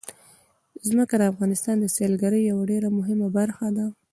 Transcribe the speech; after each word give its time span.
ځمکه 0.89 1.15
د 1.17 1.23
افغانستان 1.31 1.75
د 1.79 1.85
سیلګرۍ 1.95 2.41
یوه 2.51 2.63
ډېره 2.71 2.87
مهمه 2.97 3.27
برخه 3.37 3.67
ده. 3.77 3.85